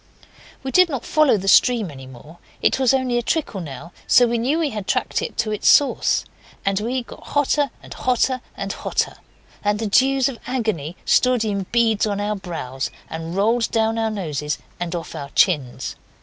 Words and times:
We 0.63 0.71
did 0.71 0.89
not 0.89 1.05
follow 1.05 1.37
the 1.37 1.47
stream 1.47 1.91
any 1.91 2.07
more. 2.07 2.39
It 2.59 2.79
was 2.79 2.91
only 2.91 3.19
a 3.19 3.21
trickle 3.21 3.61
now, 3.61 3.91
so 4.07 4.25
we 4.25 4.39
knew 4.39 4.57
we 4.57 4.71
had 4.71 4.87
tracked 4.87 5.21
it 5.21 5.37
to 5.37 5.51
its 5.51 5.67
source. 5.67 6.25
And 6.65 6.79
we 6.79 7.03
got 7.03 7.21
hotter 7.21 7.69
and 7.83 7.93
hotter 7.93 8.41
and 8.57 8.73
hotter, 8.73 9.17
and 9.63 9.77
the 9.77 9.85
dews 9.85 10.27
of 10.27 10.39
agony 10.47 10.97
stood 11.05 11.45
in 11.45 11.67
beads 11.71 12.07
on 12.07 12.19
our 12.19 12.35
brows 12.35 12.89
and 13.11 13.35
rolled 13.35 13.69
down 13.69 13.99
our 13.99 14.09
noses 14.09 14.57
and 14.79 14.95
off 14.95 15.13
our 15.13 15.29
chins. 15.35 15.95